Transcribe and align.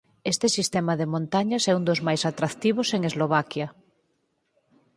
Este 0.33 0.47
sistema 0.57 0.93
de 0.99 1.09
montañas 1.13 1.63
é 1.71 1.73
un 1.79 1.83
dos 1.89 1.99
máis 2.07 2.21
atractivos 2.29 2.87
en 2.95 3.01
Eslovaquia. 3.09 3.67